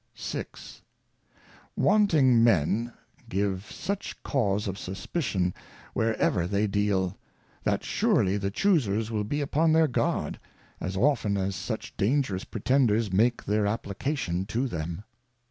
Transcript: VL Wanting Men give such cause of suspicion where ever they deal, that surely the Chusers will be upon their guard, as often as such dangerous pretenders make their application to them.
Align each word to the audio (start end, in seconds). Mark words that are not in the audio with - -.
VL 0.17 0.81
Wanting 1.75 2.43
Men 2.43 2.91
give 3.29 3.69
such 3.71 4.17
cause 4.23 4.67
of 4.67 4.79
suspicion 4.79 5.53
where 5.93 6.17
ever 6.17 6.47
they 6.47 6.65
deal, 6.65 7.15
that 7.65 7.83
surely 7.83 8.35
the 8.37 8.49
Chusers 8.49 9.11
will 9.11 9.23
be 9.23 9.41
upon 9.41 9.73
their 9.73 9.87
guard, 9.87 10.39
as 10.79 10.97
often 10.97 11.37
as 11.37 11.55
such 11.55 11.95
dangerous 11.97 12.45
pretenders 12.45 13.13
make 13.13 13.45
their 13.45 13.67
application 13.67 14.47
to 14.47 14.67
them. 14.67 15.03